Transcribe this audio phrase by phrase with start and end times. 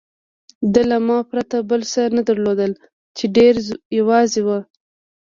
[0.73, 2.71] ده له ما پرته بل څه نه درلودل،
[3.17, 3.53] چې ډېر
[3.99, 4.49] یوازې و.